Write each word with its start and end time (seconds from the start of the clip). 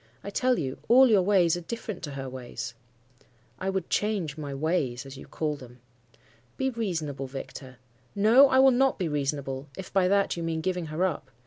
I 0.23 0.31
tell 0.31 0.57
you, 0.57 0.79
all 0.87 1.07
your 1.09 1.21
ways 1.21 1.55
are 1.55 1.61
different 1.61 2.01
to 2.05 2.13
her 2.13 2.27
ways.' 2.27 2.73
"'I 3.59 3.69
would 3.69 3.89
change 3.91 4.35
my 4.35 4.51
"ways," 4.51 5.05
as 5.05 5.15
you 5.15 5.27
call 5.27 5.55
them.' 5.55 5.79
"'Be 6.57 6.71
reasonable, 6.71 7.27
Victor.' 7.27 7.77
"'No, 8.15 8.49
I 8.49 8.57
will 8.57 8.71
not 8.71 8.97
be 8.97 9.07
reasonable, 9.07 9.67
if 9.77 9.93
by 9.93 10.07
that 10.07 10.35
you 10.35 10.41
mean 10.41 10.61
giving 10.61 10.87
her 10.87 11.05
up. 11.05 11.29